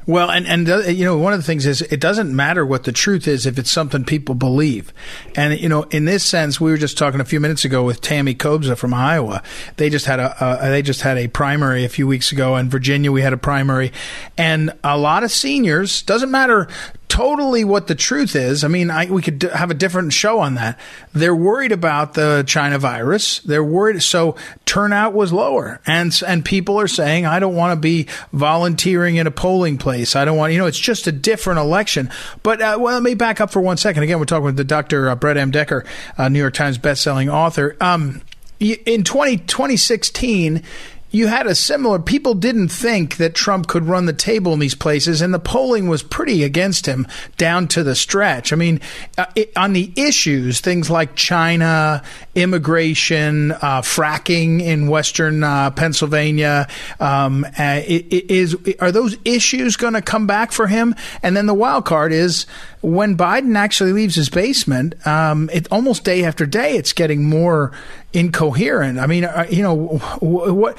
[0.07, 2.85] Well, and and uh, you know, one of the things is it doesn't matter what
[2.85, 4.93] the truth is if it's something people believe.
[5.37, 8.01] And you know, in this sense, we were just talking a few minutes ago with
[8.01, 9.43] Tammy Kobza from Iowa.
[9.77, 12.71] They just had a uh, they just had a primary a few weeks ago, in
[12.71, 13.93] Virginia we had a primary,
[14.37, 16.67] and a lot of seniors doesn't matter
[17.11, 18.63] totally what the truth is.
[18.63, 20.79] I mean, I, we could have a different show on that.
[21.13, 23.41] They're worried about the China virus.
[23.41, 24.01] They're worried.
[24.03, 29.17] So turnout was lower and, and people are saying, I don't want to be volunteering
[29.17, 30.15] in a polling place.
[30.15, 32.11] I don't want, you know, it's just a different election.
[32.45, 34.05] But, uh, well, let me back up for one second.
[34.05, 35.11] Again, we're talking with the Dr.
[35.11, 35.51] Uh, Brett M.
[35.51, 35.85] Decker,
[36.17, 37.77] uh, New York Times bestselling author.
[37.81, 38.23] Um,
[38.61, 40.63] in 20, 2016,
[41.11, 44.75] you had a similar people didn't think that Trump could run the table in these
[44.75, 48.53] places and the polling was pretty against him down to the stretch.
[48.53, 48.81] I mean,
[49.19, 52.03] uh, it, on the issues, things like China,
[52.35, 56.69] immigration, uh, fracking in western uh, Pennsylvania,
[57.01, 60.95] um, uh, is are those issues going to come back for him?
[61.23, 62.47] And then the wild card is
[62.83, 67.73] when Biden actually leaves his basement, um, it almost day after day, it's getting more
[68.13, 68.99] incoherent.
[68.99, 69.77] I mean, uh, you know,
[70.21, 70.77] what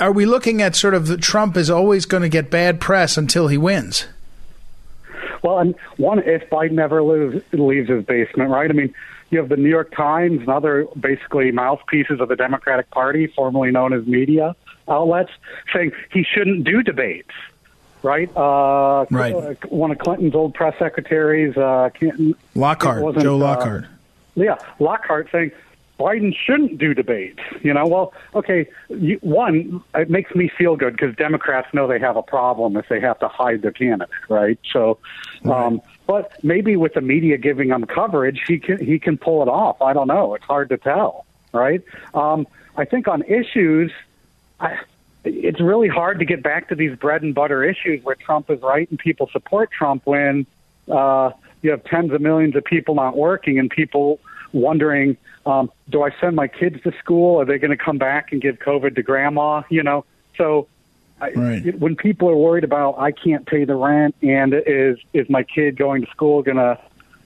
[0.00, 0.76] are we looking at?
[0.76, 4.06] Sort of Trump is always going to get bad press until he wins.
[5.42, 8.70] Well, and one, if Biden ever leaves, leaves his basement, right?
[8.70, 8.94] I mean,
[9.30, 13.70] you have the New York Times and other basically mouthpieces of the Democratic Party, formerly
[13.70, 14.56] known as media
[14.88, 15.32] outlets,
[15.72, 17.30] saying he shouldn't do debates
[18.04, 18.30] right?
[18.36, 19.34] Uh, right.
[19.34, 23.84] Uh, one of Clinton's old press secretaries, uh, Canton, Lockhart, Joe uh, Lockhart.
[23.84, 23.88] Uh,
[24.36, 25.50] yeah, Lockhart saying
[25.98, 27.40] Biden shouldn't do debates.
[27.62, 32.00] You know, well, okay, you, one, it makes me feel good because Democrats know they
[32.00, 34.58] have a problem if they have to hide their candidate, right?
[34.72, 34.98] So,
[35.44, 39.48] um, but maybe with the media giving him coverage, he can he can pull it
[39.48, 39.80] off.
[39.80, 40.34] I don't know.
[40.34, 41.82] It's hard to tell, right?
[42.12, 43.92] Um, I think on issues,
[44.58, 44.80] I,
[45.24, 48.60] it's really hard to get back to these bread and butter issues where Trump is
[48.62, 50.46] right and people support Trump when
[50.90, 51.30] uh,
[51.62, 54.20] you have tens of millions of people not working and people
[54.54, 57.40] wondering, um, do I send my kids to school?
[57.40, 59.62] Are they going to come back and give COVID to grandma?
[59.68, 60.04] You know,
[60.38, 60.68] so
[61.20, 61.66] right.
[61.66, 65.42] I, when people are worried about I can't pay the rent and is is my
[65.42, 66.78] kid going to school going to,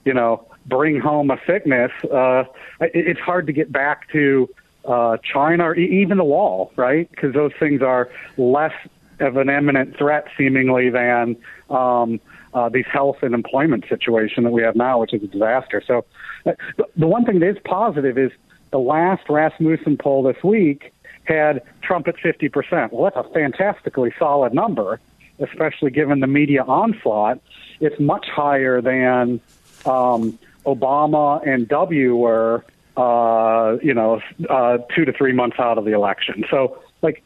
[0.04, 1.92] you know, bring home a sickness?
[2.04, 2.44] Uh,
[2.80, 4.48] it, it's hard to get back to
[4.84, 7.10] uh, China, or even the wall, right?
[7.10, 8.72] Because those things are less
[9.20, 11.36] of an imminent threat, seemingly, than
[11.68, 12.20] um,
[12.58, 15.82] uh, these health and employment situation that we have now, which is a disaster.
[15.86, 16.04] So,
[16.44, 16.52] uh,
[16.96, 18.32] the one thing that is positive is
[18.70, 20.92] the last Rasmussen poll this week
[21.24, 22.92] had Trump at 50%.
[22.92, 24.98] Well, that's a fantastically solid number,
[25.38, 27.38] especially given the media onslaught.
[27.80, 29.40] It's much higher than
[29.86, 32.64] um, Obama and W were
[32.96, 36.44] uh, you know, uh, two to three months out of the election.
[36.50, 37.22] So, like,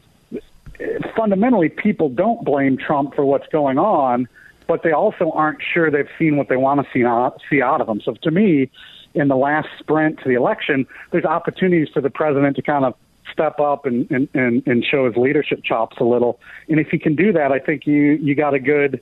[1.15, 4.27] fundamentally, people don't blame Trump for what's going on,
[4.67, 7.81] but they also aren't sure they've seen what they want to see out, see out
[7.81, 8.01] of them.
[8.01, 8.69] So, to me,
[9.13, 12.95] in the last sprint to the election, there's opportunities for the president to kind of
[13.31, 16.39] step up and, and, and, and show his leadership chops a little.
[16.67, 19.01] And if he can do that, I think you you got a good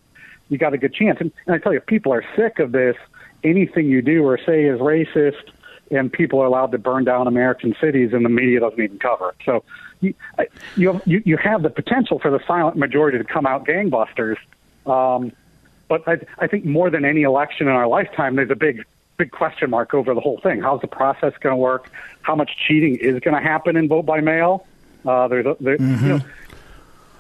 [0.50, 1.17] you got a good chance.
[1.21, 2.95] And, and I tell you, people are sick of this.
[3.43, 5.50] Anything you do or say is racist
[5.91, 9.30] and people are allowed to burn down American cities, and the media doesn't even cover
[9.30, 9.36] it.
[9.45, 9.63] So
[10.00, 10.13] you
[10.76, 14.38] you you, you have the potential for the silent majority to come out gangbusters.
[14.86, 15.32] Um,
[15.91, 18.86] But I, I think more than any election in our lifetime, there's a big
[19.17, 20.62] big question mark over the whole thing.
[20.62, 21.91] How's the process going to work?
[22.21, 24.65] How much cheating is going to happen in vote by mail?
[25.06, 26.06] Uh, there's, a, there, mm-hmm.
[26.06, 26.19] you know,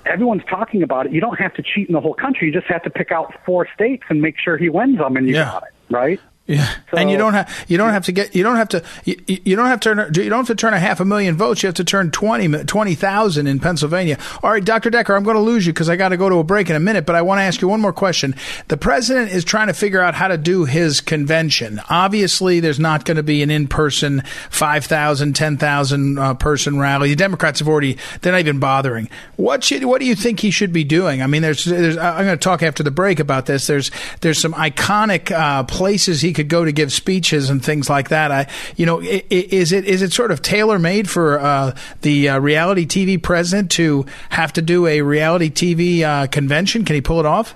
[0.05, 1.11] everyone's talking about it.
[1.11, 2.47] You don't have to cheat in the whole country.
[2.47, 5.27] You just have to pick out four states and make sure he wins them, and
[5.27, 5.51] you yeah.
[5.51, 6.21] got it right.
[6.51, 8.83] Yeah, so, and you don't have you don't have to get you don't have to
[9.05, 11.35] you, you, don't have to turn you don't have to turn a half a million
[11.37, 11.63] votes.
[11.63, 14.17] You have to turn 20 20,000 in Pennsylvania.
[14.43, 14.89] All right, Dr.
[14.89, 16.75] Decker, I'm going to lose you because I got to go to a break in
[16.75, 17.05] a minute.
[17.05, 18.35] But I want to ask you one more question.
[18.67, 21.81] The president is trying to figure out how to do his convention.
[21.89, 27.09] Obviously, there's not going to be an in person 5,000, 10,000 uh, person rally.
[27.09, 29.09] The Democrats have already they're not even bothering.
[29.35, 31.21] What should what do you think he should be doing?
[31.21, 33.67] I mean, there's, there's I'm going to talk after the break about this.
[33.67, 37.89] There's there's some iconic uh, places he could could go to give speeches and things
[37.89, 38.31] like that.
[38.31, 42.39] I, you know, is it is it sort of tailor made for uh, the uh,
[42.39, 46.85] reality TV president to have to do a reality TV uh, convention?
[46.85, 47.55] Can he pull it off?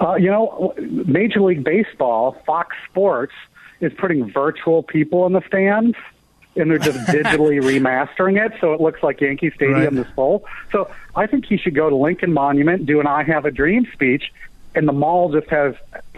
[0.00, 3.32] Uh, you know, Major League Baseball, Fox Sports,
[3.80, 5.96] is putting virtual people in the stands
[6.56, 10.06] and they're just digitally remastering it so it looks like Yankee Stadium right.
[10.06, 10.44] is full.
[10.72, 13.86] So I think he should go to Lincoln Monument, do an "I Have a Dream"
[13.92, 14.32] speech,
[14.74, 15.74] and the mall just has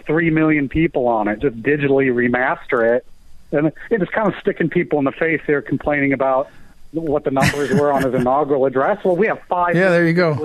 [0.07, 1.39] three million people on it.
[1.39, 3.05] Just digitally remaster it,
[3.51, 5.41] and it is kind of sticking people in the face.
[5.45, 6.49] They're complaining about
[6.93, 9.03] what the numbers were on his inaugural address.
[9.03, 9.75] Well, we have five.
[9.75, 10.35] Yeah, there you go.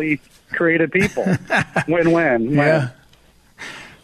[0.50, 1.24] Created people.
[1.88, 2.50] Win-win.
[2.50, 2.90] Yeah.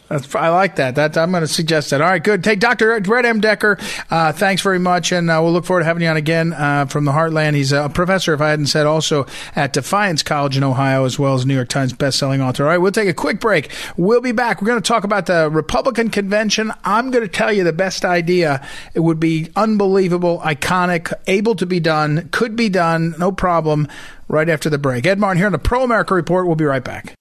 [0.09, 0.95] That's, I like that.
[0.95, 2.01] That I'm going to suggest that.
[2.01, 2.43] All right, good.
[2.43, 2.99] Take Dr.
[3.01, 3.39] Brett M.
[3.39, 3.77] Decker.
[4.09, 6.87] Uh, thanks very much, and uh, we'll look forward to having you on again uh,
[6.87, 7.53] from the Heartland.
[7.53, 11.35] He's a professor, if I hadn't said, also at Defiance College in Ohio, as well
[11.35, 12.63] as New York Times best-selling author.
[12.63, 13.71] All right, we'll take a quick break.
[13.97, 14.61] We'll be back.
[14.61, 16.73] We're going to talk about the Republican convention.
[16.83, 18.65] I'm going to tell you the best idea.
[18.95, 23.87] It would be unbelievable, iconic, able to be done, could be done, no problem.
[24.27, 25.07] Right after the break.
[25.07, 26.45] Ed Martin here on the Pro America Report.
[26.45, 27.18] We'll be right back.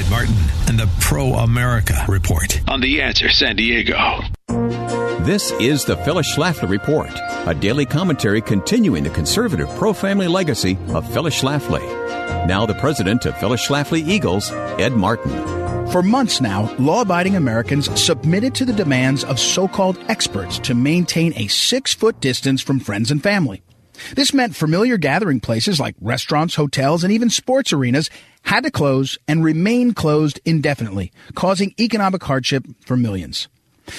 [0.00, 0.34] Ed Martin
[0.66, 3.98] and the Pro America Report on The Answer San Diego.
[5.26, 7.10] This is the Phyllis Schlafly Report,
[7.46, 11.82] a daily commentary continuing the conservative pro family legacy of Phyllis Schlafly.
[12.46, 15.32] Now, the president of Phyllis Schlafly Eagles, Ed Martin.
[15.90, 20.74] For months now, law abiding Americans submitted to the demands of so called experts to
[20.74, 23.62] maintain a six foot distance from friends and family.
[24.14, 28.10] This meant familiar gathering places like restaurants, hotels, and even sports arenas
[28.42, 33.48] had to close and remain closed indefinitely, causing economic hardship for millions.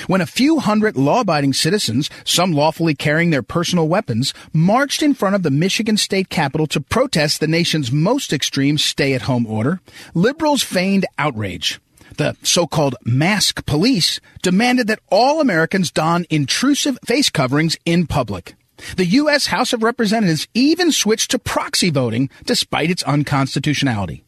[0.07, 5.35] When a few hundred law-abiding citizens, some lawfully carrying their personal weapons, marched in front
[5.35, 9.81] of the Michigan state capitol to protest the nation's most extreme stay-at-home order,
[10.13, 11.81] liberals feigned outrage.
[12.17, 18.55] The so-called mask police demanded that all Americans don intrusive face coverings in public.
[18.97, 19.47] The U.S.
[19.47, 24.23] House of Representatives even switched to proxy voting despite its unconstitutionality.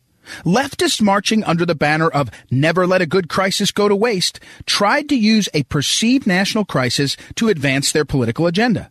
[0.46, 5.10] Leftists marching under the banner of never let a good crisis go to waste tried
[5.10, 8.90] to use a perceived national crisis to advance their political agenda.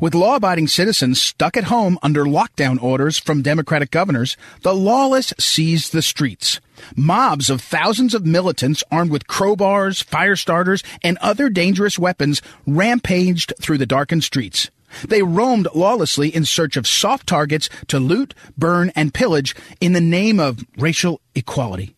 [0.00, 5.32] With law abiding citizens stuck at home under lockdown orders from Democratic governors, the lawless
[5.38, 6.60] seized the streets.
[6.96, 13.54] Mobs of thousands of militants armed with crowbars, fire starters, and other dangerous weapons rampaged
[13.60, 14.70] through the darkened streets.
[15.08, 20.00] They roamed lawlessly in search of soft targets to loot, burn, and pillage in the
[20.00, 21.94] name of racial equality.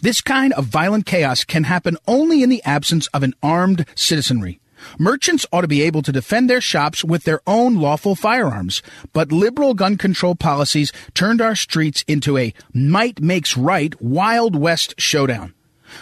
[0.00, 4.60] This kind of violent chaos can happen only in the absence of an armed citizenry.
[4.98, 9.32] Merchants ought to be able to defend their shops with their own lawful firearms, but
[9.32, 15.54] liberal gun control policies turned our streets into a might makes right Wild West showdown.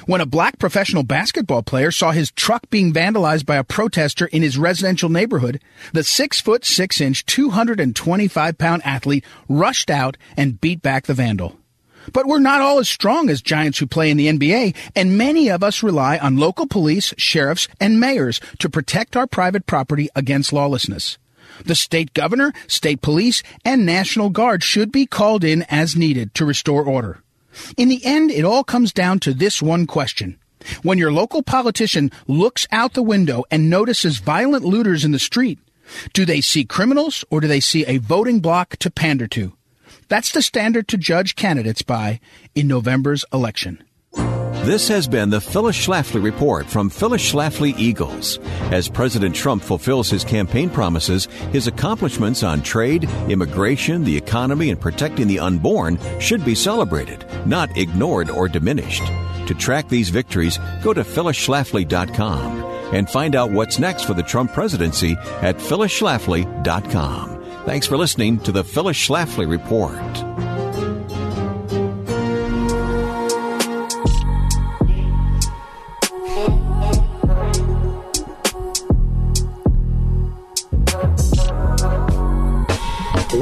[0.07, 4.43] When a black professional basketball player saw his truck being vandalized by a protester in
[4.43, 5.61] his residential neighborhood,
[5.93, 11.57] the six foot six inch, 225 pound athlete rushed out and beat back the vandal.
[12.13, 15.49] But we're not all as strong as giants who play in the NBA, and many
[15.49, 20.53] of us rely on local police, sheriffs, and mayors to protect our private property against
[20.53, 21.19] lawlessness.
[21.65, 26.45] The state governor, state police, and National Guard should be called in as needed to
[26.45, 27.23] restore order.
[27.77, 30.39] In the end, it all comes down to this one question.
[30.83, 35.59] When your local politician looks out the window and notices violent looters in the street,
[36.13, 39.53] do they see criminals or do they see a voting bloc to pander to?
[40.09, 42.21] That's the standard to judge candidates by
[42.55, 43.83] in November's election.
[44.65, 48.39] This has been the Phyllis Schlafly Report from Phyllis Schlafly Eagles.
[48.73, 54.81] As President Trump fulfills his campaign promises, his accomplishments on trade, immigration, the economy, and
[54.81, 59.03] protecting the unborn should be celebrated, not ignored or diminished.
[59.49, 62.65] To track these victories, go to phyllisschlafly.com
[62.95, 67.45] and find out what's next for the Trump presidency at phyllisschlafly.com.
[67.67, 70.34] Thanks for listening to the Phyllis Schlafly Report.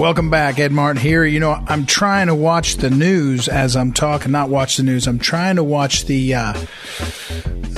[0.03, 0.59] Welcome back.
[0.59, 1.25] Ed Martin here.
[1.25, 4.33] You know, I'm trying to watch the news as I'm talking.
[4.33, 5.07] Not watch the news.
[5.07, 6.53] I'm trying to watch the uh,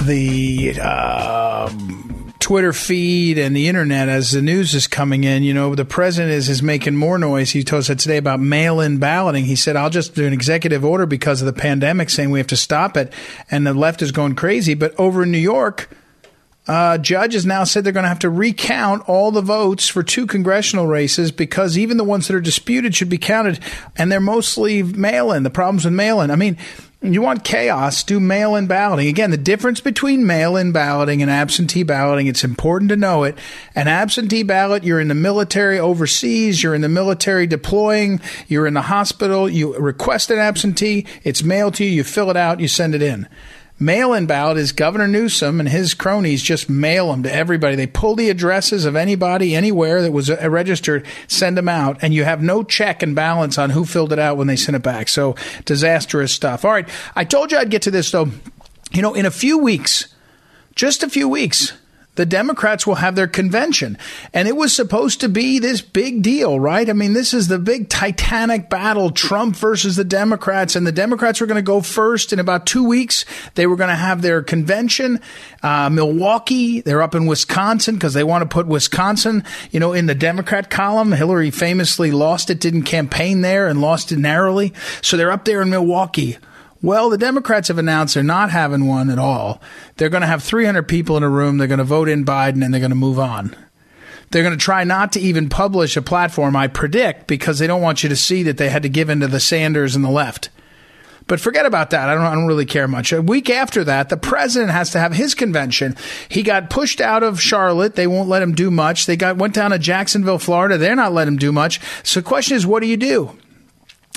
[0.04, 1.70] the uh,
[2.38, 5.42] Twitter feed and the internet as the news is coming in.
[5.42, 7.50] You know, the president is is making more noise.
[7.50, 9.44] He told us today about mail-in balloting.
[9.44, 12.46] He said, "I'll just do an executive order because of the pandemic, saying we have
[12.46, 13.12] to stop it."
[13.50, 14.72] And the left is going crazy.
[14.72, 15.90] But over in New York
[16.66, 20.26] uh, judges now said they're going to have to recount all the votes for two
[20.26, 23.60] congressional races because even the ones that are disputed should be counted,
[23.96, 25.42] and they're mostly mail in.
[25.42, 26.30] The problems with mail in.
[26.30, 26.56] I mean,
[27.12, 29.08] you want chaos, do mail in balloting.
[29.08, 33.36] Again, the difference between mail in balloting and absentee balloting, it's important to know it.
[33.74, 38.72] An absentee ballot, you're in the military overseas, you're in the military deploying, you're in
[38.72, 42.68] the hospital, you request an absentee, it's mailed to you, you fill it out, you
[42.68, 43.28] send it in.
[43.78, 47.74] Mail in ballot is Governor Newsom and his cronies just mail them to everybody.
[47.74, 52.14] They pull the addresses of anybody anywhere that was uh, registered, send them out, and
[52.14, 54.82] you have no check and balance on who filled it out when they sent it
[54.82, 55.08] back.
[55.08, 56.64] So disastrous stuff.
[56.64, 56.88] All right.
[57.16, 58.30] I told you I'd get to this though.
[58.92, 60.14] You know, in a few weeks,
[60.76, 61.72] just a few weeks,
[62.16, 63.98] the Democrats will have their convention.
[64.32, 66.88] And it was supposed to be this big deal, right?
[66.88, 70.76] I mean, this is the big titanic battle Trump versus the Democrats.
[70.76, 73.24] And the Democrats were going to go first in about two weeks.
[73.54, 75.20] They were going to have their convention.
[75.62, 80.06] Uh, Milwaukee, they're up in Wisconsin because they want to put Wisconsin, you know, in
[80.06, 81.12] the Democrat column.
[81.12, 84.72] Hillary famously lost it, didn't campaign there and lost it narrowly.
[85.02, 86.38] So they're up there in Milwaukee.
[86.84, 89.62] Well, the Democrats have announced they're not having one at all.
[89.96, 91.56] They're going to have 300 people in a room.
[91.56, 93.56] They're going to vote in Biden and they're going to move on.
[94.30, 97.80] They're going to try not to even publish a platform, I predict, because they don't
[97.80, 100.10] want you to see that they had to give in to the Sanders and the
[100.10, 100.50] left.
[101.26, 102.10] But forget about that.
[102.10, 103.14] I don't, I don't really care much.
[103.14, 105.96] A week after that, the president has to have his convention.
[106.28, 107.94] He got pushed out of Charlotte.
[107.94, 109.06] They won't let him do much.
[109.06, 110.76] They got went down to Jacksonville, Florida.
[110.76, 111.80] They're not letting him do much.
[112.02, 113.38] So the question is, what do you do?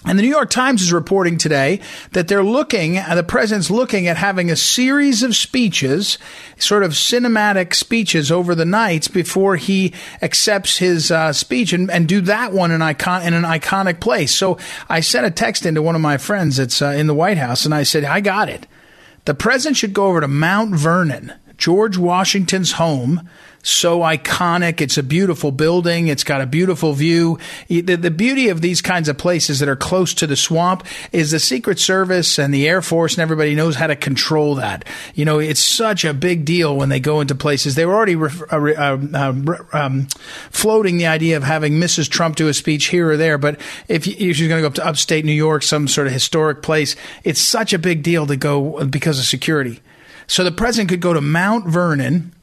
[0.06, 1.82] And the New York Times is reporting today
[2.12, 6.20] that they're looking, the president's looking at having a series of speeches,
[6.58, 12.08] sort of cinematic speeches over the nights before he accepts his uh, speech and, and,
[12.08, 14.34] do that one in, icon, in an iconic place.
[14.34, 17.40] So I sent a text into one of my friends that's uh, in the White
[17.40, 18.68] House and I said, I got it.
[19.26, 23.28] The president should go over to Mount Vernon, George Washington's home,
[23.70, 24.82] so iconic.
[24.82, 26.08] It's a beautiful building.
[26.08, 27.38] It's got a beautiful view.
[27.68, 31.32] The, the, beauty of these kinds of places that are close to the swamp is
[31.32, 34.86] the Secret Service and the Air Force and everybody knows how to control that.
[35.14, 37.76] You know, it's such a big deal when they go into places.
[37.76, 40.08] They were already uh, uh, uh, um,
[40.50, 42.10] floating the idea of having Mrs.
[42.10, 43.38] Trump do a speech here or there.
[43.38, 46.14] But if, if she's going to go up to upstate New York, some sort of
[46.14, 49.82] historic place, it's such a big deal to go because of security.
[50.28, 52.34] So the president could go to Mount Vernon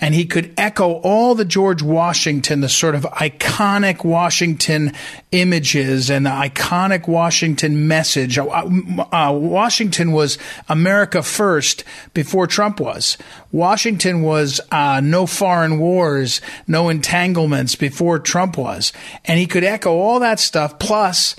[0.00, 4.92] and he could echo all the George Washington, the sort of iconic Washington
[5.32, 8.38] images and the iconic Washington message.
[8.38, 10.38] Uh, uh, Washington was
[10.68, 13.16] America first before Trump was.
[13.52, 18.92] Washington was uh, no foreign wars, no entanglements before Trump was.
[19.24, 21.36] And he could echo all that stuff plus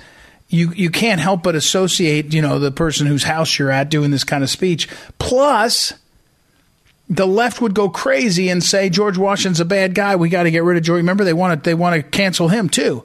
[0.48, 4.10] you you can't help but associate, you know, the person whose house you're at doing
[4.10, 4.88] this kind of speech.
[5.18, 5.92] Plus,
[7.08, 10.16] the left would go crazy and say George Washington's a bad guy.
[10.16, 10.98] We got to get rid of George.
[10.98, 13.04] Remember, they want to they want to cancel him too,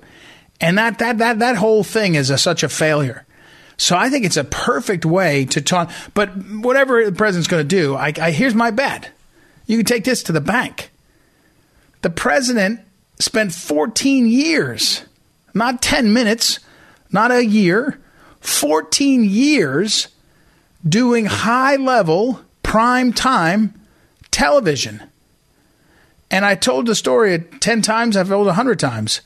[0.60, 3.26] and that that that that whole thing is a, such a failure.
[3.78, 5.91] So I think it's a perfect way to talk.
[6.14, 9.12] But whatever the president's going to do, I, I here's my bet.
[9.66, 10.91] You can take this to the bank.
[12.02, 12.82] The president
[13.20, 15.06] spent 14 years,
[15.54, 16.60] not 10 minutes,
[17.12, 17.99] not a year,
[18.39, 20.08] 14 years
[20.88, 23.80] doing high level prime time
[24.32, 25.03] television.
[26.29, 29.21] And I told the story 10 times, I've told 100 times.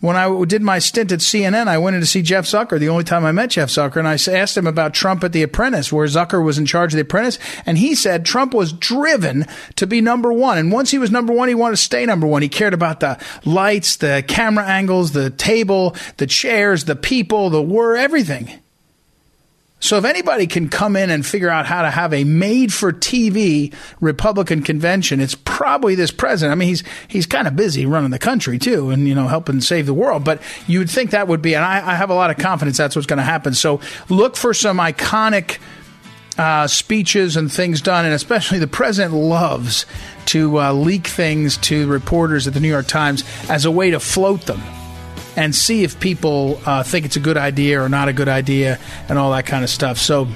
[0.00, 2.88] When I did my stint at CNN, I went in to see Jeff Zucker, the
[2.88, 5.92] only time I met Jeff Zucker, and I asked him about Trump at The Apprentice,
[5.92, 7.38] where Zucker was in charge of The Apprentice.
[7.66, 9.46] And he said Trump was driven
[9.76, 10.58] to be number one.
[10.58, 12.42] And once he was number one, he wanted to stay number one.
[12.42, 17.62] He cared about the lights, the camera angles, the table, the chairs, the people, the
[17.62, 18.61] word, everything.
[19.82, 22.92] So if anybody can come in and figure out how to have a made for
[22.92, 26.52] TV Republican convention, it's probably this president.
[26.52, 29.60] I mean, he's he's kind of busy running the country too, and you know helping
[29.60, 30.22] save the world.
[30.22, 32.76] But you would think that would be, and I, I have a lot of confidence
[32.76, 33.54] that's what's going to happen.
[33.54, 35.58] So look for some iconic.
[36.38, 39.84] Uh, speeches and things done, and especially the president loves
[40.24, 44.00] to uh, leak things to reporters at the New York Times as a way to
[44.00, 44.58] float them
[45.36, 48.78] and see if people uh, think it's a good idea or not a good idea
[49.08, 49.98] and all that kind of stuff.
[49.98, 50.28] So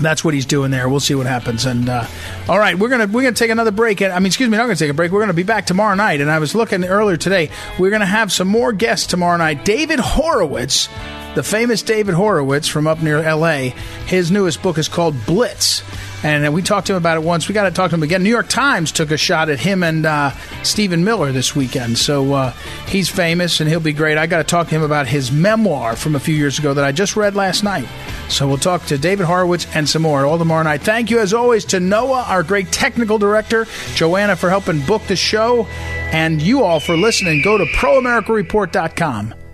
[0.00, 0.88] that's what he's doing there.
[0.88, 1.64] We'll see what happens.
[1.64, 2.06] And uh,
[2.48, 4.02] all right, we're gonna we're gonna take another break.
[4.02, 5.10] I mean, excuse me, I'm not gonna take a break.
[5.10, 6.20] We're gonna be back tomorrow night.
[6.20, 7.50] And I was looking earlier today.
[7.78, 9.64] We're gonna have some more guests tomorrow night.
[9.64, 10.88] David Horowitz,
[11.34, 13.70] the famous David Horowitz from up near L.A.
[14.06, 15.82] His newest book is called Blitz.
[16.26, 17.46] And we talked to him about it once.
[17.46, 18.24] We got to talk to him again.
[18.24, 20.32] New York Times took a shot at him and uh,
[20.64, 21.98] Stephen Miller this weekend.
[21.98, 22.50] So uh,
[22.88, 24.18] he's famous and he'll be great.
[24.18, 26.84] I got to talk to him about his memoir from a few years ago that
[26.84, 27.86] I just read last night.
[28.28, 30.82] So we'll talk to David Horowitz and some more all tomorrow night.
[30.82, 35.14] Thank you, as always, to Noah, our great technical director, Joanna for helping book the
[35.14, 35.66] show,
[36.10, 37.40] and you all for listening.
[37.42, 39.45] Go to proamericareport.com.